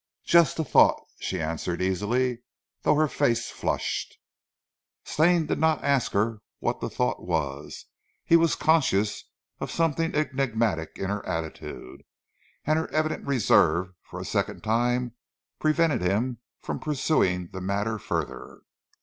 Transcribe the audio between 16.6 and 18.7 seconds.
from pursuing the matter further.